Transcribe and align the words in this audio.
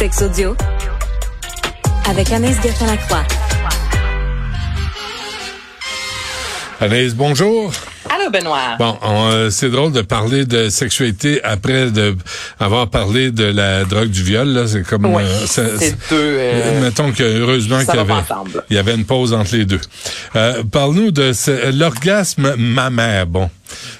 Sex 0.00 0.22
audio 0.22 0.56
avec 2.08 2.32
Anaïs 2.32 2.56
Gertin-Lacroix. 2.62 3.22
Anaïs, 6.80 7.14
bonjour. 7.14 7.70
Allô, 8.08 8.30
Benoît. 8.30 8.76
Bon, 8.78 8.98
euh, 9.04 9.50
c'est 9.50 9.68
drôle 9.68 9.92
de 9.92 10.00
parler 10.00 10.46
de 10.46 10.68
sexualité 10.70 11.44
après 11.44 11.90
de 11.90 12.16
avoir 12.58 12.88
parlé 12.88 13.30
de 13.30 13.44
la 13.44 13.84
drogue 13.84 14.08
du 14.08 14.22
viol. 14.22 14.48
Là, 14.48 14.66
c'est 14.66 14.82
comme. 14.82 15.04
Oui, 15.06 15.22
euh, 15.22 15.44
c'est 15.46 15.92
deux. 16.08 16.16
euh, 16.38 16.80
Mettons 16.80 17.12
que 17.12 17.22
heureusement 17.22 17.80
qu'il 17.84 17.94
y 17.94 17.98
avait, 17.98 18.12
ensemble. 18.14 18.64
il 18.70 18.76
y 18.76 18.78
avait 18.78 18.94
une 18.94 19.04
pause 19.04 19.32
entre 19.34 19.54
les 19.54 19.66
deux. 19.66 19.80
Euh, 20.36 20.62
Parle-nous 20.64 21.10
de 21.10 21.32
ce- 21.34 21.76
l'orgasme 21.78 22.54
mammaire. 22.56 23.26
Bon, 23.26 23.50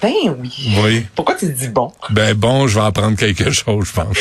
Ben 0.01 0.11
oui. 0.39 0.51
oui. 0.83 1.05
Pourquoi 1.15 1.35
tu 1.35 1.47
dis 1.53 1.67
bon? 1.69 1.91
Ben 2.09 2.33
bon, 2.33 2.67
je 2.67 2.79
vais 2.79 2.85
apprendre 2.85 3.15
quelque 3.15 3.51
chose, 3.51 3.85
je 3.87 3.93
pense. 3.93 4.17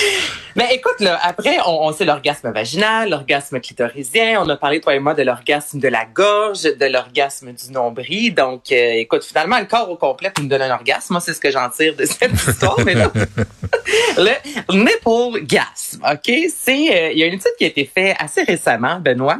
Ben 0.57 0.67
écoute, 0.71 1.01
là, 1.01 1.19
après, 1.23 1.59
on, 1.67 1.87
on 1.87 1.93
sait 1.93 2.05
l'orgasme 2.05 2.50
vaginal, 2.53 3.11
l'orgasme 3.11 3.61
clitoridien. 3.61 4.43
On 4.43 4.49
a 4.49 4.57
parlé, 4.57 4.81
toi 4.81 4.95
et 4.95 4.99
moi, 4.99 5.14
de 5.14 5.23
l'orgasme 5.23 5.79
de 5.79 5.89
la 5.89 6.04
gorge, 6.04 6.63
de 6.63 6.86
l'orgasme 6.86 7.53
du 7.53 7.73
nombril. 7.73 8.35
Donc, 8.35 8.73
euh, 8.73 8.93
écoute, 8.95 9.25
finalement, 9.25 9.59
le 9.59 9.67
corps 9.67 9.90
au 9.90 9.96
complet 9.96 10.32
nous 10.40 10.49
donne 10.49 10.63
un 10.63 10.75
orgasme. 10.75 11.14
Moi, 11.14 11.21
c'est 11.21 11.35
ce 11.35 11.40
que 11.40 11.50
j'en 11.50 11.68
tire 11.71 11.95
de 11.95 12.04
cette 12.04 12.32
histoire. 12.49 12.79
mais 12.85 12.95
le 14.17 14.32
nipple 14.72 15.44
gas, 15.44 15.98
OK? 16.03 16.32
C'est, 16.54 16.94
euh, 16.94 17.12
il 17.12 17.18
y 17.18 17.22
a 17.22 17.26
une 17.26 17.35
étude 17.35 17.53
qui 17.58 17.64
a 17.64 17.68
été 17.68 17.85
faite 17.85 18.17
assez 18.18 18.43
récemment, 18.43 18.98
Benoît. 19.00 19.39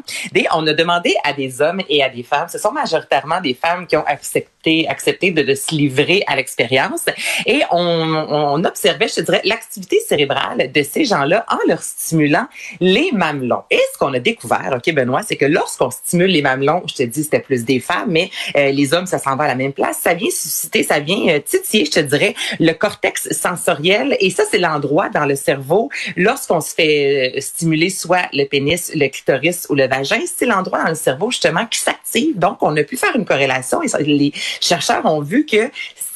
On 0.53 0.67
a 0.67 0.73
demandé 0.73 1.15
à 1.25 1.33
des 1.33 1.61
hommes 1.61 1.83
et 1.89 2.03
à 2.03 2.09
des 2.09 2.23
femmes, 2.23 2.49
ce 2.49 2.59
sont 2.59 2.73
majoritairement 2.73 3.41
des 3.41 3.55
femmes 3.55 3.87
qui 3.87 3.97
ont 3.97 4.05
accepté, 4.07 4.89
accepté 4.89 5.31
de, 5.31 5.55
se 5.55 5.75
livrer 5.75 6.23
à 6.27 6.37
l'expérience. 6.37 7.07
Et 7.47 7.63
on, 7.71 7.79
on 7.79 8.65
observait, 8.65 9.09
je 9.09 9.17
te 9.17 9.21
dirais, 9.21 9.41
l'activité 9.45 9.99
cérébrale 10.07 10.71
de 10.73 10.83
ces 10.83 11.05
gens-là 11.05 11.45
en 11.49 11.59
leur 11.69 11.83
stimulant 11.83 12.47
les 12.81 13.11
mamelons. 13.13 13.63
Et 13.71 13.81
ce 13.93 13.99
qu'on 13.99 14.13
a 14.15 14.19
découvert, 14.19 14.75
OK, 14.77 14.95
Benoît, 14.95 15.23
c'est 15.23 15.37
que 15.37 15.45
lorsqu'on 15.45 15.91
stimule 15.91 16.31
les 16.31 16.43
mamelons, 16.43 16.83
je 16.87 16.95
te 16.95 17.03
dis, 17.03 17.25
c'était 17.25 17.41
plus 17.41 17.65
des 17.65 17.81
femmes, 17.81 18.09
mais 18.09 18.31
euh, 18.57 18.71
les 18.71 18.95
hommes, 18.95 19.07
ça 19.07 19.19
s'en 19.19 19.37
va 19.37 19.45
à 19.45 19.49
la 19.49 19.55
même 19.55 19.73
place, 19.73 19.99
ça 20.03 20.15
vient 20.15 20.31
susciter, 20.31 20.83
ça 20.83 21.01
vient 21.01 21.29
euh, 21.29 21.41
titiller, 21.41 21.85
je 21.85 21.93
te 21.93 22.01
dirais, 22.01 22.35
le 22.59 22.73
cortex 22.73 23.31
sensoriel. 23.33 24.17
Et 24.21 24.31
c'est 24.51 24.59
l'endroit 24.59 25.09
dans 25.09 25.27
le 25.27 25.37
cerveau, 25.37 25.91
lorsqu'on 26.17 26.61
se 26.61 26.75
fait 26.75 27.37
euh, 27.37 27.41
stimuler 27.41 27.91
soit 27.91 28.29
le 28.33 28.45
pénis, 28.45 28.93
le 28.95 29.09
clitoris 29.09 29.67
ou 29.71 29.75
le 29.75 29.87
vagin, 29.89 30.21
c'est 30.27 30.47
l'endroit 30.47 30.83
dans 30.83 30.91
le 30.91 30.95
cerveau, 30.95 31.31
justement, 31.31 31.67
qui 31.67 31.81
s'active. 31.81 32.39
Donc, 32.39 32.59
on 32.63 32.77
a 32.77 32.83
pu 32.83 32.97
faire 32.97 33.15
une 33.17 33.25
corrélation 33.25 33.83
et 33.83 33.89
ça, 33.89 33.99
les 33.99 34.33
chercheurs 34.61 35.05
ont 35.07 35.21
vu 35.21 35.47
que 35.47 35.71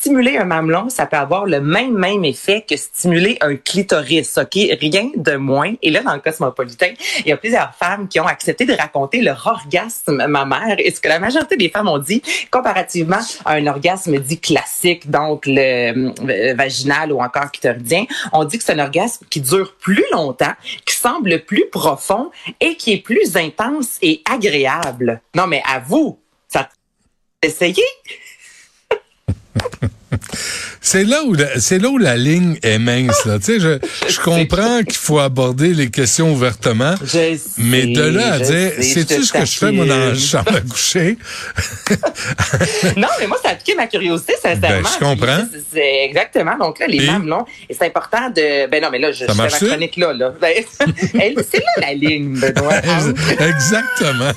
stimuler 0.05 0.37
un 0.37 0.45
mamelon, 0.45 0.91
ça 0.91 1.07
peut 1.07 1.17
avoir 1.17 1.47
le 1.47 1.63
même 1.63 1.97
même 1.97 2.27
effet 2.27 2.63
que 2.69 2.77
stimuler 2.77 3.39
un 3.41 3.57
clitoris, 3.57 4.37
OK? 4.37 4.55
Rien 4.55 5.11
de 5.17 5.37
moins. 5.37 5.73
Et 5.81 5.91
là, 5.91 6.03
dans 6.03 6.13
le 6.13 6.21
cosmopolitain, 6.21 6.93
il 7.21 7.29
y 7.29 7.33
a 7.33 7.39
plusieurs 7.39 7.75
femmes 7.75 8.07
qui 8.07 8.21
ont 8.21 8.27
accepté 8.27 8.67
de 8.67 8.75
raconter 8.75 9.23
leur 9.23 9.47
orgasme 9.47 10.27
mammaire. 10.27 10.77
Et 10.79 10.91
ce 10.91 11.01
que 11.01 11.09
la 11.09 11.19
majorité 11.19 11.57
des 11.57 11.71
femmes 11.71 11.89
ont 11.89 11.97
dit, 11.97 12.23
comparativement 12.51 13.21
à 13.47 13.55
un 13.55 13.67
orgasme 13.67 14.19
dit 14.19 14.39
classique, 14.39 15.11
donc 15.11 15.47
le 15.47 16.13
euh, 16.21 16.55
vaginal 16.55 17.11
ou 17.11 17.23
encore 17.23 17.51
clitoridien, 17.51 18.05
on 18.35 18.45
dit 18.45 18.59
que 18.59 18.65
c'est 18.65 18.75
un 18.75 18.81
orgasme 18.81 19.25
qui 19.31 19.41
dure 19.41 19.75
plus 19.81 20.05
longtemps, 20.13 20.53
qui 20.85 20.95
semble 20.95 21.41
plus 21.47 21.65
profond 21.73 22.31
et 22.61 22.77
qui 22.77 22.93
est 22.93 23.03
plus 23.03 23.39
intense 23.39 23.97
et 24.03 24.21
agréable. 24.31 25.23
Non, 25.35 25.47
mais 25.47 25.63
à 25.67 25.79
vous, 25.79 26.19
ça 26.47 26.69
essayé? 27.43 27.85
C'est 30.81 31.05
là 31.05 31.25
où 31.25 31.33
la, 31.35 31.59
c'est 31.59 31.79
là 31.79 31.89
où 31.89 31.99
la 31.99 32.17
ligne 32.17 32.57
est 32.63 32.79
mince. 32.79 33.25
Là. 33.25 33.39
Tu 33.39 33.45
sais, 33.45 33.61
je, 33.61 33.79
je 34.09 34.21
comprends 34.21 34.81
qu'il 34.83 34.97
faut 34.99 35.19
aborder 35.19 35.73
les 35.75 35.91
questions 35.91 36.31
ouvertement. 36.33 36.95
Sais, 37.07 37.41
Mais 37.57 37.87
de 37.87 38.03
là 38.03 38.35
à 38.35 38.39
dire, 38.39 38.47
sais, 38.77 38.83
sais-tu 38.83 39.17
te 39.17 39.23
ce 39.23 39.33
que 39.33 39.45
je 39.45 39.59
fais, 39.59 39.73
moi, 39.73 39.87
dans 39.87 39.99
la 39.99 40.15
chambre 40.15 40.55
à 40.55 40.61
coucher? 40.61 41.17
Non, 42.97 43.09
mais 43.19 43.27
moi, 43.27 43.39
ça 43.43 43.51
a 43.51 43.55
piqué 43.55 43.75
ma 43.75 43.87
curiosité, 43.87 44.35
sincèrement. 44.41 44.83
Ben, 44.83 44.85
je 44.85 45.05
comprends. 45.05 45.45
C'est- 45.73 46.05
exactement. 46.05 46.57
Donc 46.59 46.79
là, 46.79 46.87
les 46.87 46.99
Puis? 46.99 47.07
mamelons, 47.07 47.45
et 47.69 47.75
c'est 47.75 47.87
important 47.87 48.31
de... 48.31 48.69
Ben 48.69 48.83
non, 48.83 48.91
mais 48.93 48.99
là, 48.99 49.11
je, 49.11 49.25
je 49.27 49.33
fais 49.33 49.35
ma 49.35 49.49
chronique 49.49 49.97
là. 49.97 50.13
là. 50.13 50.33
Ben, 50.41 50.55
c'est 51.15 51.59
là 51.59 51.73
la 51.81 51.95
ligne, 51.95 52.39
Benoît. 52.39 52.75
Exactement. 53.41 54.33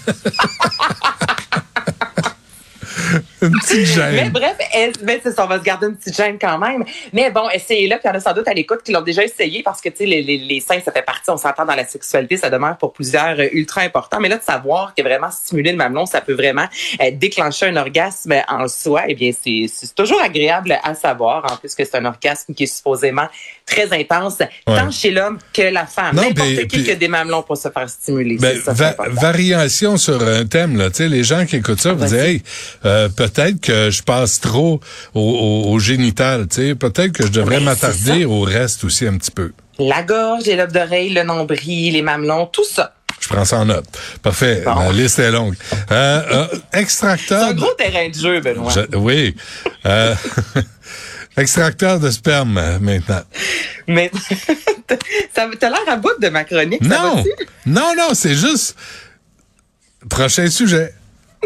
Une 3.42 3.52
petite 3.52 3.96
Mais 3.98 4.18
gêne. 4.18 4.30
bref, 4.32 4.56
elle- 4.74 4.94
ben, 5.04 5.20
c'est 5.22 5.32
ça, 5.32 5.46
on 5.46 5.48
va 5.48 5.60
se 5.60 5.64
garder 5.64 5.88
une 5.88 5.96
petite 5.96 6.16
gêne 6.16 6.38
quand 6.40 6.58
même. 6.58 6.84
Mais 7.14 7.30
bon, 7.32 7.48
essayez-le, 7.54 7.96
puis 7.96 8.02
il 8.06 8.08
y 8.08 8.12
en 8.12 8.16
a 8.16 8.20
sans 8.20 8.34
doute 8.34 8.48
à 8.48 8.54
l'écoute 8.54 8.80
qui 8.84 8.92
l'ont 8.92 9.02
déjà 9.02 9.24
essayé 9.24 9.62
parce 9.64 9.80
que, 9.82 9.90
tu 9.90 9.98
sais, 9.98 10.06
les, 10.06 10.22
les, 10.24 10.38
les 10.38 10.60
seins, 10.60 10.80
ça 10.84 10.92
fait 10.92 11.04
partie, 11.04 11.30
on 11.30 11.38
s'entend 11.38 11.66
dans 11.66 11.76
la 11.76 11.86
sexualité, 11.86 12.38
ça 12.38 12.50
demeure 12.50 12.78
pour 12.78 12.94
plusieurs 12.94 13.40
euh, 13.40 13.48
ultra 13.52 13.82
important. 13.82 14.20
Mais 14.20 14.30
là, 14.30 14.38
de 14.38 14.44
savoir 14.44 14.94
que 14.96 15.02
vraiment 15.04 15.30
stimuler 15.32 15.72
le 15.72 15.78
mamelon, 15.78 16.06
ça 16.06 16.22
peut 16.22 16.34
vraiment 16.34 16.68
euh, 17.02 17.12
déclencher 17.14 17.68
un 17.68 17.76
orgasme 17.78 18.34
en 18.48 18.68
soi, 18.68 19.04
eh 19.08 19.16
bien, 19.16 19.32
c'est 19.34 19.68
toujours 19.96 20.22
agréable 20.22 20.78
à 20.84 20.96
savoir, 20.96 21.46
en 21.52 21.58
plus 21.58 21.76
que 21.76 21.86
c'est 21.86 21.96
un 21.98 22.06
orgasme 22.06 22.54
qui 22.54 22.64
est 22.64 22.68
supposément 22.76 23.28
très 23.66 23.92
intense, 23.94 24.38
tant 24.66 24.90
chez 24.92 25.12
l'homme 25.12 25.38
que 25.54 25.62
la 25.62 25.86
femme. 25.86 26.16
N'importe 26.16 26.68
qui 26.68 26.84
qui 26.84 26.92
a 26.92 26.96
des 26.96 27.08
mamelons 27.08 27.44
pour 27.44 27.58
se 27.58 27.70
faire 27.70 27.90
stimuler. 27.90 28.38
Ben, 28.38 28.58
ça, 28.62 28.74
va- 28.74 28.96
variation 29.10 29.98
sur 29.98 30.22
un 30.26 30.46
thème, 30.46 30.78
là. 30.78 30.90
Tu 30.90 30.98
sais, 30.98 31.08
les 31.10 31.24
gens 31.24 31.46
qui 31.46 31.58
écoutent 31.58 31.82
ça 31.82 31.94
vous 31.94 32.04
disent, 32.06 32.14
hey, 32.14 32.44
euh, 32.86 33.10
peut-être 33.30 33.60
que 33.62 33.90
je 33.90 34.04
passe 34.04 34.40
trop 34.40 34.80
au, 35.14 35.22
au, 35.22 35.72
au 35.72 35.80
génital, 35.80 36.48
tu 36.48 36.56
sais. 36.70 36.76
Peut-être 36.76 37.12
que 37.12 37.24
je 37.26 37.32
devrais 37.32 37.58
c'est 37.60 37.64
m'attarder 37.64 38.26
au 38.26 38.42
reste 38.42 38.84
aussi 38.84 39.06
un 39.08 39.18
petit 39.18 39.32
peu. 39.32 39.52
La 39.80 40.04
gorge, 40.04 40.46
les 40.46 40.56
lobes 40.56 40.72
d'oreille, 40.72 41.10
le 41.14 41.24
nombril, 41.24 41.94
les 41.94 42.02
mamelons, 42.02 42.48
tout 42.48 42.66
ça. 42.66 42.94
Je 43.20 43.28
prends 43.30 43.46
ça 43.46 43.58
en 43.60 43.66
note. 43.66 43.86
Parfait. 44.22 44.62
Bon. 44.64 44.76
La 44.80 44.92
liste 44.92 45.20
est 45.20 45.32
longue. 45.32 45.56
Euh, 45.92 46.24
euh, 46.32 46.48
C'est 46.74 46.80
extracteur. 46.80 47.44
un 47.50 47.54
de- 47.54 47.60
gros 47.60 47.74
terrain 47.74 48.08
de 48.10 48.14
jeu, 48.16 48.40
Benoît. 48.42 48.72
Je- 48.72 48.96
oui. 48.98 49.36
Euh, 49.86 50.16
extracteur 51.38 52.00
de 52.00 52.10
sperme, 52.12 52.78
maintenant. 52.80 53.22
Mais 53.88 54.12
ça 55.36 55.48
t'as 55.60 55.70
l'air 55.70 55.80
à 55.88 55.96
bout 55.98 56.12
de 56.20 56.30
ma 56.30 56.44
chronique. 56.44 56.84
ça 56.84 56.90
Non, 56.90 57.16
va-tu? 57.16 57.30
non, 57.66 57.94
non, 57.98 58.10
c'est 58.14 58.36
juste. 58.36 58.76
Prochain 60.10 60.50
sujet. 60.50 60.94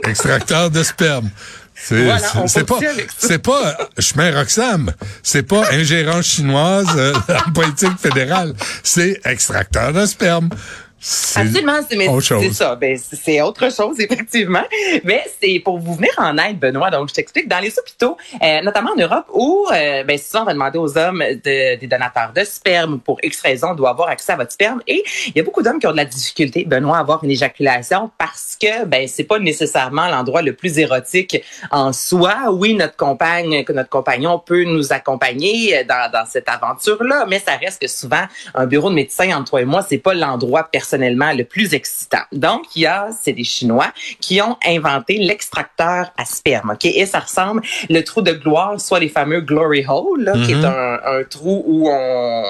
Extracteur 0.07 0.69
de 0.71 0.83
sperme. 0.83 1.29
C'est 1.73 2.03
Voilà, 2.03 2.19
pas, 2.65 2.79
c'est 3.17 3.39
pas 3.39 3.77
euh, 3.79 4.01
chemin 4.01 4.31
Roxham. 4.37 4.91
C'est 5.23 5.43
pas 5.43 5.71
ingérence 5.71 6.25
chinoise 6.25 6.87
euh, 6.95 7.13
en 7.47 7.51
politique 7.51 7.97
fédérale. 7.99 8.53
C'est 8.83 9.19
extracteur 9.25 9.91
de 9.93 10.05
sperme. 10.05 10.49
Absolument, 11.35 11.79
c'est 11.89 12.07
autre 12.07 12.21
chose. 12.21 12.43
c'est 12.43 12.53
ça. 12.53 12.75
Ben, 12.75 12.97
c'est- 12.97 13.41
autre 13.41 13.71
chose, 13.73 13.99
effectivement. 13.99 14.63
Mais 15.03 15.23
c'est 15.41 15.59
pour 15.59 15.79
vous 15.79 15.95
venir 15.95 16.11
en 16.17 16.37
aide, 16.37 16.59
Benoît. 16.59 16.89
Donc, 16.91 17.09
je 17.09 17.13
t'explique. 17.15 17.47
Dans 17.47 17.59
les 17.59 17.73
hôpitaux, 17.77 18.17
euh, 18.41 18.61
notamment 18.61 18.91
en 18.95 18.99
Europe, 18.99 19.25
où 19.33 19.65
euh, 19.73 20.03
ben, 20.03 20.17
souvent 20.17 20.43
on 20.43 20.45
va 20.45 20.53
demander 20.53 20.77
aux 20.77 20.97
hommes 20.97 21.23
de- 21.43 21.75
des 21.79 21.87
donateurs 21.87 22.31
de 22.35 22.43
sperme 22.43 22.99
pour 22.99 23.17
X 23.23 23.41
raison, 23.41 23.73
doit 23.73 23.89
avoir 23.89 24.09
accès 24.09 24.33
à 24.33 24.35
votre 24.35 24.51
sperme. 24.51 24.81
Et 24.87 25.03
il 25.27 25.33
y 25.35 25.39
a 25.39 25.43
beaucoup 25.43 25.61
d'hommes 25.63 25.79
qui 25.79 25.87
ont 25.87 25.91
de 25.91 25.97
la 25.97 26.05
difficulté, 26.05 26.65
Benoît, 26.65 26.97
à 26.97 26.99
avoir 26.99 27.23
une 27.23 27.31
éjaculation 27.31 28.11
parce 28.17 28.57
que 28.61 28.85
ben 28.85 29.07
c'est 29.07 29.23
pas 29.23 29.39
nécessairement 29.39 30.07
l'endroit 30.07 30.41
le 30.41 30.53
plus 30.53 30.77
érotique 30.77 31.41
en 31.71 31.93
soi. 31.93 32.35
Oui, 32.51 32.73
notre 32.75 32.95
compagne, 32.95 33.63
que 33.63 33.73
notre 33.73 33.89
compagnon 33.89 34.37
peut 34.39 34.63
nous 34.65 34.93
accompagner 34.93 35.83
dans, 35.85 36.11
dans 36.11 36.25
cette 36.25 36.47
aventure-là, 36.49 37.25
mais 37.27 37.39
ça 37.39 37.53
reste 37.57 37.81
que 37.81 37.87
souvent 37.87 38.23
un 38.53 38.65
bureau 38.65 38.89
de 38.89 38.95
médecin 38.95 39.35
entre 39.35 39.51
toi 39.51 39.61
et 39.61 39.65
moi, 39.65 39.85
c'est 39.87 39.97
pas 39.97 40.13
l'endroit 40.13 40.63
personnellement 40.91 41.31
le 41.31 41.45
plus 41.45 41.73
excitant. 41.73 42.23
Donc, 42.33 42.63
il 42.75 42.81
y 42.81 42.85
a, 42.85 43.09
c'est 43.21 43.31
des 43.31 43.45
Chinois 43.45 43.87
qui 44.19 44.41
ont 44.41 44.57
inventé 44.65 45.17
l'extracteur 45.17 46.11
à 46.17 46.25
sperme, 46.25 46.71
ok? 46.71 46.85
Et 46.85 47.05
ça 47.05 47.19
ressemble 47.19 47.61
le 47.89 48.01
trou 48.01 48.21
de 48.21 48.33
gloire, 48.33 48.79
soit 48.81 48.99
les 48.99 49.07
fameux 49.07 49.39
glory 49.39 49.85
hole, 49.87 50.23
là, 50.23 50.33
qui 50.33 50.51
est 50.51 50.65
un, 50.65 50.99
un 51.05 51.23
trou 51.23 51.63
où 51.65 51.89
on 51.89 52.43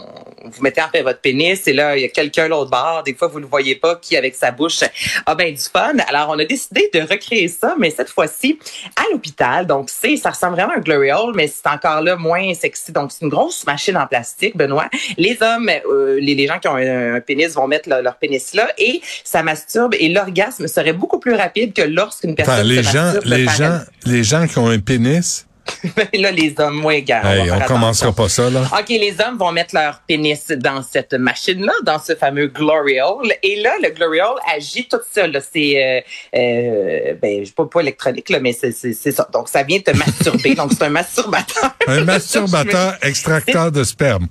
vous 0.43 0.63
mettez 0.63 0.81
en 0.81 0.89
fait 0.89 1.03
votre 1.03 1.19
pénis 1.19 1.67
et 1.67 1.73
là 1.73 1.95
il 1.95 2.01
y 2.01 2.05
a 2.05 2.07
quelqu'un 2.07 2.47
l'autre 2.47 2.71
bord. 2.71 3.03
Des 3.05 3.13
fois 3.13 3.27
vous 3.27 3.37
ne 3.37 3.43
le 3.43 3.49
voyez 3.49 3.75
pas 3.75 3.95
qui 3.95 4.17
avec 4.17 4.33
sa 4.33 4.49
bouche 4.51 4.81
a 5.25 5.35
ben 5.35 5.53
du 5.53 5.61
fun. 5.61 5.93
Alors 6.07 6.29
on 6.29 6.39
a 6.39 6.45
décidé 6.45 6.89
de 6.91 6.99
recréer 7.01 7.47
ça, 7.47 7.75
mais 7.77 7.91
cette 7.91 8.09
fois-ci 8.09 8.57
à 8.95 9.03
l'hôpital. 9.11 9.67
Donc 9.67 9.89
c'est 9.89 10.17
ça 10.17 10.31
ressemble 10.31 10.55
vraiment 10.55 10.73
à 10.73 10.77
un 10.77 10.79
glory 10.79 11.11
hole, 11.11 11.33
mais 11.35 11.47
c'est 11.47 11.67
encore 11.67 12.01
là 12.01 12.15
moins 12.15 12.53
sexy. 12.55 12.91
Donc 12.91 13.11
c'est 13.11 13.23
une 13.23 13.29
grosse 13.29 13.65
machine 13.67 13.95
en 13.97 14.07
plastique, 14.07 14.57
Benoît. 14.57 14.89
Les 15.17 15.37
hommes, 15.41 15.69
euh, 15.69 16.19
les, 16.19 16.33
les 16.33 16.47
gens 16.47 16.57
qui 16.57 16.67
ont 16.67 16.75
un, 16.75 17.15
un 17.15 17.21
pénis 17.21 17.53
vont 17.53 17.67
mettre 17.67 17.87
leur, 17.87 18.01
leur 18.01 18.15
pénis 18.15 18.30
et 18.77 19.01
ça 19.23 19.43
masturbe 19.43 19.95
et 19.99 20.09
l'orgasme 20.09 20.67
serait 20.67 20.93
beaucoup 20.93 21.19
plus 21.19 21.33
rapide 21.33 21.73
que 21.73 21.81
lorsqu'une 21.81 22.35
personne 22.35 22.55
Attends, 22.55 22.67
les 22.67 22.83
se 22.83 22.91
gens, 22.91 23.03
masturbe 23.03 23.25
les 23.25 23.47
gens, 23.47 23.79
les 24.05 24.23
gens 24.23 24.47
qui 24.47 24.57
ont 24.57 24.67
un 24.67 24.79
pénis 24.79 25.45
là, 26.13 26.31
les 26.31 26.53
hommes, 26.59 26.83
oui, 26.85 27.01
gars. 27.01 27.21
Hey, 27.23 27.51
on, 27.51 27.59
commencera 27.61 28.11
pas 28.11 28.29
ça, 28.29 28.49
là. 28.49 28.63
OK, 28.71 28.89
les 28.89 29.15
hommes 29.25 29.37
vont 29.37 29.51
mettre 29.51 29.75
leur 29.75 30.01
pénis 30.07 30.47
dans 30.49 30.83
cette 30.83 31.13
machine-là, 31.13 31.73
dans 31.83 31.99
ce 31.99 32.15
fameux 32.15 32.47
Gloriole. 32.47 33.33
Et 33.43 33.61
là, 33.61 33.73
le 33.81 33.89
Gloriole 33.89 34.37
agit 34.55 34.87
tout 34.87 34.99
seul. 35.13 35.41
C'est, 35.51 35.83
euh, 35.83 36.01
euh, 36.37 37.13
ben, 37.21 37.43
pas, 37.55 37.65
pas 37.65 37.81
électronique, 37.81 38.29
là, 38.29 38.39
mais 38.39 38.53
c'est 38.53 38.93
ça. 39.11 39.27
Donc, 39.33 39.49
ça 39.49 39.63
vient 39.63 39.79
te 39.79 39.91
masturber. 39.91 40.55
Donc, 40.55 40.71
c'est 40.73 40.83
un 40.83 40.89
masturbateur. 40.89 41.71
un 41.87 42.03
masturbateur 42.03 42.97
extracteur 43.01 43.71
de 43.71 43.83
sperme. 43.83 44.27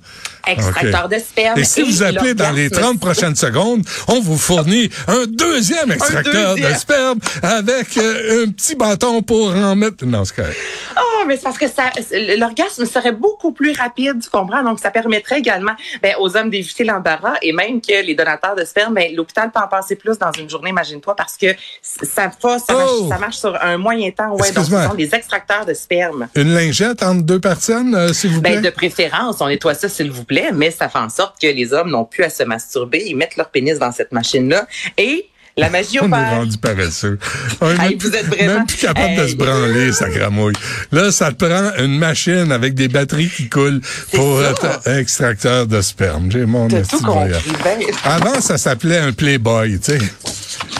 Extracteur 0.47 1.09
de 1.09 1.19
sperme. 1.19 1.59
Et 1.59 1.63
si 1.63 1.81
vous 1.83 2.03
appelez 2.03 2.33
dans 2.33 2.51
les 2.51 2.69
30 2.69 2.99
prochaines 2.99 3.35
secondes, 3.35 3.83
on 4.07 4.19
vous 4.21 4.37
fournit 4.37 4.89
un 5.07 5.25
deuxième 5.27 5.91
extracteur 5.91 6.55
de 6.55 6.73
sperme 6.73 7.19
avec 7.41 7.97
euh, 7.97 8.45
un 8.45 8.51
petit 8.51 8.75
bâton 8.75 9.21
pour 9.21 9.53
en 9.55 9.75
mettre... 9.75 10.05
Non, 10.05 10.25
c'est 10.25 10.35
correct. 10.35 10.57
Oh, 10.97 11.10
mais 11.27 11.37
c'est 11.37 11.43
parce 11.43 11.57
que 11.57 11.67
ça, 11.67 11.91
l'orgasme 12.37 12.85
serait 12.85 13.11
beaucoup 13.11 13.51
plus 13.51 13.73
rapide, 13.73 14.21
tu 14.21 14.29
comprends? 14.29 14.63
Donc, 14.63 14.79
ça 14.79 14.91
permettrait 14.91 15.39
également 15.39 15.73
ben, 16.01 16.15
aux 16.19 16.35
hommes 16.37 16.49
d'éviter 16.49 16.83
l'embarras 16.83 17.35
et 17.41 17.53
même 17.53 17.81
que 17.81 18.05
les 18.05 18.15
donateurs 18.15 18.55
de 18.55 18.63
sperme, 18.63 18.93
ben, 18.93 19.13
l'hôpital 19.15 19.51
peut 19.51 19.59
en 19.59 19.67
passer 19.67 19.95
plus 19.95 20.17
dans 20.17 20.31
une 20.31 20.49
journée, 20.49 20.69
imagine-toi, 20.69 21.15
parce 21.15 21.37
que 21.37 21.47
ça, 21.81 22.05
ça, 22.05 22.31
ça, 22.59 22.73
marche, 22.73 22.89
oh! 22.99 23.07
ça 23.09 23.17
marche 23.17 23.37
sur 23.37 23.61
un 23.61 23.77
moyen 23.77 24.11
temps. 24.11 24.35
Ouais, 24.35 24.51
donc, 24.51 24.65
ce 24.65 24.71
sont 24.71 24.93
des 24.95 25.13
extracteurs 25.13 25.65
de 25.65 25.73
sperme. 25.73 26.27
Une 26.35 26.53
lingette 26.53 27.03
entre 27.03 27.23
deux 27.23 27.39
personnes, 27.39 27.95
euh, 27.95 28.13
s'il 28.13 28.31
vous 28.31 28.41
ben, 28.41 28.53
plaît? 28.53 28.61
Ben, 28.61 28.69
de 28.69 28.75
préférence, 28.75 29.41
on 29.41 29.47
nettoie 29.47 29.73
ça, 29.73 29.89
s'il 29.89 30.11
vous 30.11 30.23
plaît, 30.23 30.51
mais 30.53 30.71
ça 30.71 30.89
fait 30.89 30.99
en 30.99 31.09
sorte 31.09 31.41
que 31.41 31.47
les 31.47 31.73
hommes 31.73 31.89
n'ont 31.89 32.05
plus 32.05 32.23
à 32.23 32.29
se 32.29 32.43
masturber. 32.43 33.03
Ils 33.05 33.15
mettent 33.15 33.37
leur 33.37 33.49
pénis 33.49 33.79
dans 33.79 33.91
cette 33.91 34.11
machine-là 34.11 34.67
et 34.97 35.30
la 35.57 35.69
magie 35.69 35.99
On 36.01 36.11
est 36.11 36.29
rendu 36.29 36.57
paresseux. 36.57 37.19
On 37.59 37.69
est 37.71 38.01
vous 38.01 38.15
êtes 38.15 38.25
vraiment... 38.25 38.53
même 38.55 38.65
plus 38.65 38.77
capable 38.77 39.15
de 39.15 39.27
se 39.27 39.35
branler, 39.35 39.91
ça 39.91 40.09
gramouille. 40.09 40.53
Là, 40.91 41.11
ça 41.11 41.31
te 41.31 41.45
prend 41.45 41.71
une 41.83 41.97
machine 41.97 42.51
avec 42.51 42.73
des 42.73 42.87
batteries 42.87 43.29
qui 43.29 43.49
coulent 43.49 43.81
pour 44.13 44.43
être 44.43 44.87
extracteur 44.87 45.67
de 45.67 45.81
sperme. 45.81 46.31
J'ai 46.31 46.45
mon 46.45 46.67
tout 46.67 47.01
compris, 47.01 47.51
ben. 47.63 47.79
Avant, 48.03 48.39
ça 48.41 48.57
s'appelait 48.57 48.99
un 48.99 49.11
Playboy, 49.11 49.79
tu 49.79 49.93
sais. 49.93 49.99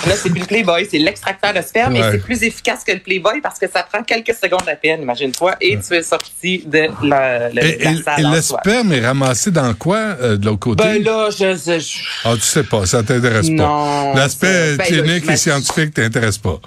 Là, 0.07 0.15
c'est 0.15 0.29
plus 0.31 0.39
le 0.39 0.45
Playboy, 0.47 0.87
c'est 0.89 0.97
l'extracteur 0.97 1.53
de 1.53 1.61
sperme, 1.61 1.93
mais 1.93 2.01
c'est 2.11 2.23
plus 2.23 2.41
efficace 2.43 2.83
que 2.83 2.91
le 2.91 2.99
Playboy 2.99 3.39
parce 3.41 3.59
que 3.59 3.69
ça 3.69 3.83
prend 3.83 4.01
quelques 4.03 4.33
secondes 4.33 4.67
à 4.67 4.75
peine, 4.75 5.01
imagine-toi, 5.03 5.55
et 5.61 5.77
tu 5.79 5.93
es 5.93 6.01
sorti 6.01 6.63
de 6.65 6.87
la, 7.03 7.49
la, 7.49 7.63
et, 7.63 7.77
la 8.05 8.19
et, 8.19 8.23
le 8.23 8.41
sperme 8.41 8.93
est 8.93 9.05
ramassé 9.05 9.51
dans 9.51 9.73
quoi 9.75 9.97
euh, 9.97 10.37
de 10.37 10.45
l'autre 10.45 10.59
côté? 10.59 10.83
Ben 10.83 11.03
là, 11.03 11.29
je, 11.29 11.55
je, 11.55 12.03
Ah, 12.23 12.33
tu 12.33 12.41
sais 12.41 12.63
pas, 12.63 12.85
ça 12.85 13.03
t'intéresse 13.03 13.49
pas. 13.55 14.13
L'aspect 14.15 14.77
ben, 14.77 14.85
clinique 14.85 15.29
et 15.29 15.37
scientifique 15.37 15.93
t'intéresse 15.93 16.39
pas. 16.39 16.59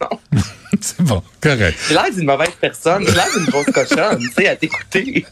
Non. 0.00 0.40
c'est 0.80 1.02
bon, 1.02 1.22
correct. 1.42 1.78
J'ai 1.88 1.94
l'air 1.94 2.10
d'une 2.14 2.24
mauvaise 2.24 2.56
personne, 2.58 3.04
j'ai 3.06 3.14
l'air 3.14 3.28
d'une 3.36 3.46
grosse 3.46 3.66
cochonne, 3.66 4.18
tu 4.18 4.32
sais, 4.32 4.48
à 4.48 4.56
t'écouter. 4.56 5.26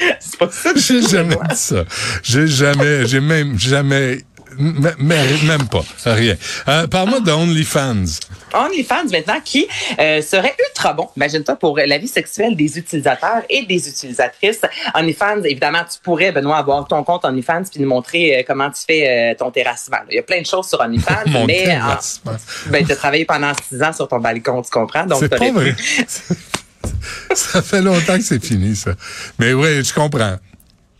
C'est 0.20 0.38
pas 0.38 0.50
ça. 0.50 0.70
J'ai 0.74 1.02
jamais 1.02 1.36
dit 1.50 1.56
ça. 1.56 1.84
J'ai 2.22 2.46
jamais, 2.46 3.06
j'ai 3.06 3.20
même 3.20 3.58
jamais 3.58 4.24
même 4.58 5.68
pas, 5.68 5.82
rien. 6.06 6.36
Euh, 6.68 6.86
Parle-moi 6.86 7.20
de 7.20 7.30
OnlyFans. 7.30 8.04
OnlyFans 8.52 9.10
maintenant 9.10 9.40
qui 9.44 9.68
euh, 9.98 10.22
serait 10.22 10.54
ultra 10.68 10.92
bon, 10.92 11.08
imagine-toi, 11.16 11.56
pour 11.56 11.78
la 11.78 11.98
vie 11.98 12.08
sexuelle 12.08 12.56
des 12.56 12.78
utilisateurs 12.78 13.42
et 13.48 13.64
des 13.66 13.88
utilisatrices. 13.88 14.62
OnlyFans, 14.94 15.42
évidemment, 15.44 15.82
tu 15.90 15.98
pourrais, 16.02 16.32
Benoît, 16.32 16.58
avoir 16.58 16.86
ton 16.86 17.02
compte 17.04 17.24
OnlyFans 17.24 17.62
puis 17.70 17.80
nous 17.80 17.88
montrer 17.88 18.38
euh, 18.38 18.42
comment 18.46 18.70
tu 18.70 18.82
fais 18.86 19.34
ton 19.38 19.50
terrassement. 19.50 19.98
Il 20.10 20.16
y 20.16 20.18
a 20.18 20.22
plein 20.22 20.40
de 20.40 20.46
choses 20.46 20.68
sur 20.68 20.80
OnlyFans, 20.80 21.14
Mon 21.26 21.46
mais 21.46 21.64
terrassement. 21.64 22.32
ben, 22.66 22.84
tu 22.84 22.92
as 22.92 22.96
travaillé 22.96 23.24
pendant 23.24 23.52
six 23.68 23.82
ans 23.82 23.92
sur 23.92 24.08
ton 24.08 24.18
balcon, 24.18 24.62
tu 24.62 24.70
comprends? 24.70 25.06
Donc, 25.06 25.20
c'est 25.20 25.28
pas 25.28 25.50
vrai. 25.50 25.74
ça 27.34 27.62
fait 27.62 27.82
longtemps 27.82 28.16
que 28.16 28.24
c'est 28.24 28.44
fini, 28.44 28.74
ça. 28.76 28.92
Mais 29.38 29.52
oui, 29.52 29.84
je 29.84 29.92
comprends. 29.92 30.36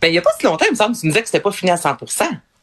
Ben, 0.01 0.07
il 0.07 0.11
n'y 0.11 0.17
a 0.17 0.21
pas 0.21 0.31
si 0.39 0.45
longtemps, 0.45 0.65
il 0.67 0.71
me 0.71 0.75
semble 0.75 0.95
tu 0.95 1.05
nous 1.05 1.11
disais 1.11 1.21
que 1.21 1.27
c'était 1.27 1.41
pas 1.41 1.51
fini 1.51 1.71
à 1.71 1.77
100 1.77 1.97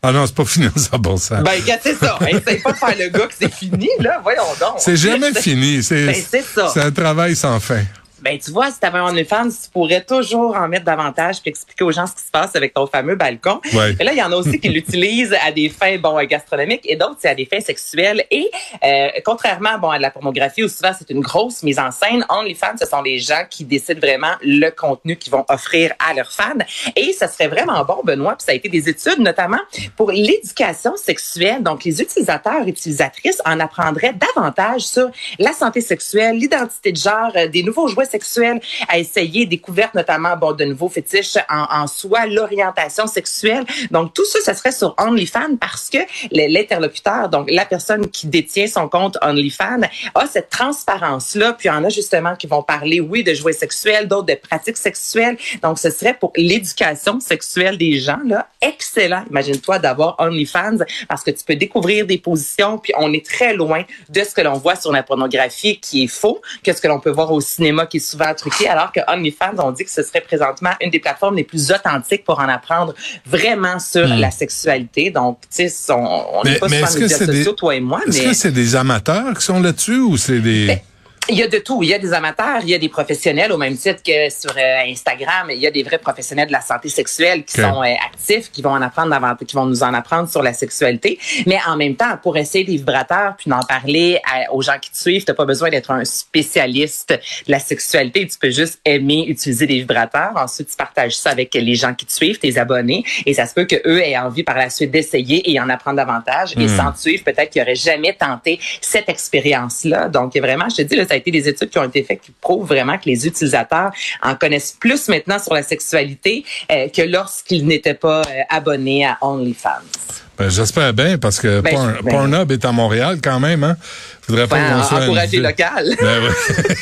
ah 0.02 0.12
non, 0.12 0.26
c'est 0.26 0.34
pas 0.34 0.44
fini 0.44 0.68
ça, 0.76 0.96
bon 0.96 1.16
ça. 1.16 1.42
Ben, 1.42 1.60
c'est 1.82 1.96
ça. 1.96 2.18
Essaye 2.28 2.60
pas 2.60 2.72
de 2.72 2.76
faire 2.76 2.96
le 2.98 3.08
gars 3.08 3.26
que 3.26 3.34
c'est 3.38 3.52
fini, 3.52 3.88
là. 3.98 4.20
Voyons 4.22 4.42
donc. 4.60 4.74
C'est 4.78 4.96
jamais 4.96 5.32
fini. 5.34 5.82
C'est 5.82 6.06
ben, 6.06 6.42
ça. 6.42 6.70
C'est 6.72 6.82
un 6.82 6.92
travail 6.92 7.34
sans 7.34 7.58
fin. 7.58 7.82
Ben, 8.22 8.38
tu 8.38 8.50
vois, 8.50 8.70
si 8.70 8.80
tu 8.80 8.86
avais 8.86 8.98
un 8.98 9.08
OnlyFans, 9.08 9.48
tu 9.48 9.70
pourrais 9.72 10.02
toujours 10.02 10.56
en 10.56 10.68
mettre 10.68 10.84
davantage 10.84 11.40
puis 11.40 11.50
expliquer 11.50 11.84
aux 11.84 11.92
gens 11.92 12.06
ce 12.06 12.14
qui 12.14 12.22
se 12.22 12.30
passe 12.30 12.56
avec 12.56 12.74
ton 12.74 12.86
fameux 12.86 13.14
balcon. 13.14 13.60
Ouais. 13.72 13.94
Mais 13.98 14.04
là, 14.04 14.12
il 14.12 14.18
y 14.18 14.22
en 14.22 14.32
a 14.32 14.36
aussi 14.36 14.58
qui 14.60 14.68
l'utilisent 14.68 15.36
à 15.46 15.52
des 15.52 15.68
fins 15.68 15.98
bon 15.98 16.16
gastronomiques 16.24 16.82
et 16.84 16.96
d'autres 16.96 17.16
c'est 17.18 17.28
à 17.28 17.34
des 17.34 17.46
fins 17.46 17.60
sexuelles. 17.60 18.24
Et 18.30 18.50
euh, 18.84 19.08
contrairement 19.24 19.78
bon 19.78 19.90
à 19.90 19.98
la 19.98 20.10
pornographie 20.10 20.62
où 20.64 20.68
souvent 20.68 20.92
c'est 20.96 21.10
une 21.10 21.20
grosse 21.20 21.62
mise 21.62 21.78
en 21.78 21.90
scène, 21.90 22.24
OnlyFans, 22.28 22.76
ce 22.80 22.86
sont 22.86 23.02
les 23.02 23.18
gens 23.18 23.44
qui 23.48 23.64
décident 23.64 24.00
vraiment 24.00 24.34
le 24.42 24.70
contenu 24.70 25.16
qu'ils 25.16 25.32
vont 25.32 25.44
offrir 25.48 25.92
à 25.98 26.14
leurs 26.14 26.32
fans. 26.32 26.58
Et 26.96 27.12
ça 27.12 27.28
serait 27.28 27.48
vraiment 27.48 27.84
bon, 27.84 28.00
Benoît, 28.04 28.36
puis 28.36 28.44
ça 28.44 28.52
a 28.52 28.54
été 28.54 28.68
des 28.68 28.88
études 28.88 29.20
notamment 29.20 29.60
pour 29.96 30.10
l'éducation 30.10 30.96
sexuelle. 30.96 31.62
Donc, 31.62 31.84
les 31.84 32.00
utilisateurs 32.00 32.66
et 32.66 32.70
utilisatrices 32.70 33.40
en 33.44 33.60
apprendraient 33.60 34.14
davantage 34.14 34.82
sur 34.82 35.10
la 35.38 35.52
santé 35.52 35.80
sexuelle, 35.80 36.36
l'identité 36.36 36.92
de 36.92 36.96
genre, 36.96 37.32
euh, 37.36 37.48
des 37.48 37.62
nouveaux 37.62 37.88
jouets 37.88 38.07
sexuelle, 38.08 38.60
à 38.88 38.98
essayer, 38.98 39.46
découverte 39.46 39.94
notamment 39.94 40.36
bon, 40.36 40.52
de 40.52 40.64
nouveaux 40.64 40.88
fétiches 40.88 41.36
en, 41.48 41.82
en 41.82 41.86
soi, 41.86 42.26
l'orientation 42.26 43.06
sexuelle. 43.06 43.64
Donc, 43.90 44.14
tout 44.14 44.24
ça, 44.24 44.40
ça 44.40 44.54
serait 44.54 44.72
sur 44.72 44.94
OnlyFans 44.98 45.56
parce 45.60 45.90
que 45.90 45.98
l'interlocuteur, 46.30 47.28
donc 47.28 47.50
la 47.50 47.64
personne 47.64 48.08
qui 48.08 48.26
détient 48.26 48.66
son 48.66 48.88
compte 48.88 49.18
OnlyFans, 49.22 49.82
a 50.14 50.26
cette 50.26 50.50
transparence-là. 50.50 51.54
Puis, 51.54 51.68
il 51.68 51.72
y 51.72 51.74
en 51.74 51.84
a 51.84 51.88
justement 51.88 52.36
qui 52.36 52.46
vont 52.46 52.62
parler, 52.62 53.00
oui, 53.00 53.22
de 53.22 53.34
jouets 53.34 53.52
sexuels, 53.52 54.08
d'autres 54.08 54.26
de 54.26 54.34
pratiques 54.34 54.76
sexuelles. 54.76 55.36
Donc, 55.62 55.78
ce 55.78 55.90
serait 55.90 56.14
pour 56.14 56.32
l'éducation 56.36 57.20
sexuelle 57.20 57.78
des 57.78 57.98
gens, 57.98 58.20
là, 58.24 58.48
excellent. 58.60 59.24
Imagine-toi 59.30 59.78
d'avoir 59.78 60.16
OnlyFans 60.18 60.78
parce 61.08 61.22
que 61.22 61.30
tu 61.30 61.44
peux 61.44 61.56
découvrir 61.56 62.06
des 62.06 62.18
positions, 62.18 62.78
puis 62.78 62.92
on 62.98 63.12
est 63.12 63.24
très 63.24 63.54
loin 63.54 63.84
de 64.08 64.22
ce 64.22 64.34
que 64.34 64.40
l'on 64.40 64.54
voit 64.54 64.76
sur 64.76 64.92
la 64.92 65.02
pornographie 65.02 65.78
qui 65.80 66.04
est 66.04 66.08
faux, 66.08 66.40
que 66.62 66.72
ce 66.72 66.80
que 66.80 66.88
l'on 66.88 67.00
peut 67.00 67.10
voir 67.10 67.32
au 67.32 67.40
cinéma 67.40 67.86
qui 67.86 67.97
est 67.98 68.10
souvent 68.10 68.34
truqué, 68.34 68.68
alors 68.68 68.90
que 68.92 69.00
OnlyFans, 69.08 69.58
on 69.58 69.70
dit 69.70 69.84
que 69.84 69.90
ce 69.90 70.02
serait 70.02 70.20
présentement 70.20 70.70
une 70.80 70.90
des 70.90 70.98
plateformes 70.98 71.36
les 71.36 71.44
plus 71.44 71.70
authentiques 71.70 72.24
pour 72.24 72.40
en 72.40 72.48
apprendre 72.48 72.94
vraiment 73.26 73.78
sur 73.78 74.08
hmm. 74.08 74.20
la 74.20 74.30
sexualité. 74.30 75.10
Donc, 75.10 75.40
tu 75.54 75.68
sais, 75.68 75.92
on 75.92 76.42
n'est 76.44 76.58
pas 76.58 76.68
sur 76.68 76.78
les 77.00 77.02
médias 77.02 77.18
sociaux, 77.18 77.52
toi 77.52 77.74
et 77.74 77.80
moi. 77.80 78.00
Est-ce 78.06 78.22
que 78.22 78.34
c'est 78.34 78.52
des 78.52 78.74
amateurs 78.74 79.34
qui 79.36 79.44
sont 79.44 79.60
là-dessus 79.60 80.00
ou 80.00 80.16
c'est 80.16 80.40
des... 80.40 80.66
Ben, 80.66 80.80
il 81.28 81.36
y 81.36 81.42
a 81.42 81.48
de 81.48 81.58
tout. 81.58 81.82
Il 81.82 81.88
y 81.88 81.94
a 81.94 81.98
des 81.98 82.12
amateurs, 82.12 82.60
il 82.62 82.70
y 82.70 82.74
a 82.74 82.78
des 82.78 82.88
professionnels, 82.88 83.52
au 83.52 83.58
même 83.58 83.76
titre 83.76 84.02
que 84.02 84.30
sur 84.30 84.50
euh, 84.56 84.82
Instagram, 84.86 85.48
il 85.50 85.58
y 85.58 85.66
a 85.66 85.70
des 85.70 85.82
vrais 85.82 85.98
professionnels 85.98 86.48
de 86.48 86.52
la 86.52 86.60
santé 86.60 86.88
sexuelle 86.88 87.44
qui 87.44 87.60
sont 87.60 87.82
euh, 87.82 87.94
actifs, 88.06 88.50
qui 88.50 88.62
vont 88.62 88.70
en 88.70 88.82
apprendre 88.82 89.10
davantage, 89.10 89.46
qui 89.46 89.56
vont 89.56 89.66
nous 89.66 89.82
en 89.82 89.92
apprendre 89.92 90.28
sur 90.28 90.42
la 90.42 90.52
sexualité. 90.52 91.18
Mais 91.46 91.58
en 91.66 91.76
même 91.76 91.96
temps, 91.96 92.16
pour 92.22 92.36
essayer 92.36 92.64
des 92.64 92.76
vibrateurs, 92.76 93.34
puis 93.36 93.50
d'en 93.50 93.60
parler 93.60 94.20
aux 94.52 94.62
gens 94.62 94.78
qui 94.80 94.90
te 94.90 94.96
suivent, 94.96 95.24
t'as 95.24 95.34
pas 95.34 95.44
besoin 95.44 95.70
d'être 95.70 95.90
un 95.90 96.04
spécialiste 96.04 97.10
de 97.10 97.52
la 97.52 97.58
sexualité. 97.58 98.26
Tu 98.26 98.38
peux 98.38 98.50
juste 98.50 98.80
aimer 98.84 99.24
utiliser 99.28 99.66
des 99.66 99.78
vibrateurs. 99.80 100.32
Ensuite, 100.36 100.70
tu 100.70 100.76
partages 100.76 101.16
ça 101.16 101.30
avec 101.30 101.52
les 101.54 101.74
gens 101.74 101.94
qui 101.94 102.06
te 102.06 102.12
suivent, 102.12 102.38
tes 102.38 102.58
abonnés, 102.58 103.04
et 103.26 103.34
ça 103.34 103.46
se 103.46 103.54
peut 103.54 103.64
que 103.64 103.76
eux 103.86 104.00
aient 104.00 104.18
envie 104.18 104.42
par 104.42 104.56
la 104.56 104.70
suite 104.70 104.90
d'essayer 104.90 105.50
et 105.50 105.60
en 105.60 105.68
apprendre 105.68 105.96
davantage. 105.96 106.54
Et 106.56 106.64
hmm. 106.64 106.76
sans 106.76 106.92
te 106.92 106.98
suivre, 106.98 107.24
peut-être 107.24 107.50
qu'ils 107.50 107.62
n'auraient 107.62 107.74
jamais 107.74 108.14
tenté 108.14 108.58
cette 108.80 109.08
expérience-là. 109.08 110.08
Donc 110.08 110.36
vraiment, 110.36 110.68
je 110.68 110.76
te 110.76 110.82
dis, 110.82 110.96
là, 110.96 111.06
ça 111.06 111.17
été 111.18 111.30
des 111.30 111.48
études 111.48 111.70
qui 111.70 111.78
ont 111.78 111.84
été 111.84 112.02
faites 112.02 112.20
qui 112.20 112.32
prouvent 112.40 112.66
vraiment 112.66 112.98
que 112.98 113.06
les 113.06 113.26
utilisateurs 113.26 113.90
en 114.22 114.34
connaissent 114.34 114.76
plus 114.78 115.08
maintenant 115.08 115.38
sur 115.38 115.54
la 115.54 115.62
sexualité 115.62 116.44
euh, 116.70 116.88
que 116.88 117.02
lorsqu'ils 117.02 117.66
n'étaient 117.66 117.94
pas 117.94 118.22
euh, 118.22 118.42
abonnés 118.48 119.04
à 119.04 119.18
OnlyFans. 119.20 120.27
Ben, 120.38 120.48
J'espère 120.48 120.92
bien 120.94 121.18
parce 121.18 121.40
que 121.40 121.60
ben, 121.60 121.96
ben 122.02 122.10
Pornhub 122.10 122.52
est 122.52 122.64
à 122.64 122.72
Montréal 122.72 123.18
quand 123.22 123.40
même. 123.40 123.64
Hein? 123.64 123.76
Faudrait 124.22 124.46
pas 124.46 124.56
ben, 124.56 124.80
encourager 124.80 125.38
local. 125.38 125.96
Ben, 126.00 126.22
ouais. 126.22 126.74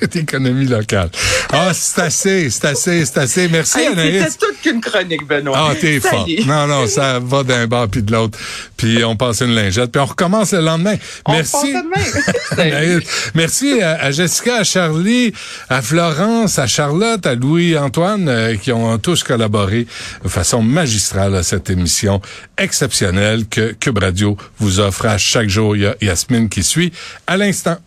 L'économie 0.14 0.66
locale. 0.66 1.10
Ah, 1.52 1.72
c'est 1.74 2.00
assez, 2.00 2.48
c'est 2.48 2.64
assez, 2.64 3.04
c'est 3.04 3.18
assez. 3.18 3.48
Merci 3.48 3.80
hey, 3.80 3.86
Anaïs. 3.88 4.24
C'était 4.30 4.46
toute 4.46 4.60
qu'une 4.62 4.80
chronique, 4.80 5.26
Benoît. 5.26 5.70
Ah, 5.70 5.74
t'es 5.78 6.00
fort. 6.00 6.26
Non, 6.46 6.66
non, 6.66 6.86
ça 6.86 7.18
va 7.18 7.42
d'un 7.42 7.66
bord 7.66 7.88
puis 7.88 8.02
de 8.02 8.12
l'autre. 8.12 8.38
Puis 8.78 9.04
on 9.04 9.14
passe 9.14 9.40
une 9.40 9.54
lingette. 9.54 9.92
Puis 9.92 10.00
on 10.00 10.06
recommence 10.06 10.52
le 10.52 10.60
lendemain. 10.60 10.94
On 11.26 11.32
Merci. 11.32 11.72
demain. 11.72 13.00
Merci 13.34 13.82
à, 13.82 14.10
Jessica, 14.10 14.56
à 14.60 14.64
Charlie, 14.64 15.34
à 15.68 15.82
Florence, 15.82 16.58
à 16.58 16.66
Charlotte, 16.66 17.26
à 17.26 17.34
Louis-Antoine, 17.34 18.28
euh, 18.28 18.56
qui 18.56 18.72
ont 18.72 18.96
tous 18.98 19.22
collaboré 19.22 19.86
de 20.24 20.28
façon 20.28 20.62
magistrale 20.62 21.34
à 21.34 21.42
cette 21.42 21.68
émission 21.68 22.22
exceptionnelle 22.58 23.46
que 23.46 23.72
Cube 23.72 23.98
Radio 23.98 24.36
vous 24.58 24.80
offre 24.80 25.06
à 25.06 25.18
chaque 25.18 25.48
jour. 25.48 25.76
Il 25.76 25.82
y 25.82 25.86
a 25.86 25.96
Yasmine 26.00 26.48
qui 26.48 26.62
suit 26.62 26.92
à 27.26 27.36
l'instant. 27.36 27.78